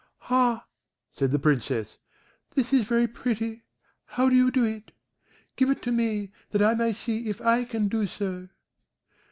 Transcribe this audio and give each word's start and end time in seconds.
"Ha!" 0.31 0.65
said 1.11 1.29
the 1.31 1.37
Princess, 1.37 1.99
"this 2.55 2.73
is 2.73 2.87
very 2.87 3.07
pretty; 3.07 3.61
how 4.05 4.29
do 4.29 4.35
you 4.35 4.49
do 4.49 4.63
it? 4.63 4.93
Give 5.55 5.69
it 5.69 5.83
to 5.83 5.91
me, 5.91 6.31
that 6.49 6.61
I 6.63 6.73
may 6.73 6.91
see 6.91 7.29
if 7.29 7.39
I 7.39 7.65
can 7.65 7.87
do 7.87 8.07
so." 8.07 8.49